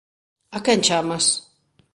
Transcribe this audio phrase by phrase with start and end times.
[0.57, 1.25] A quen chamas?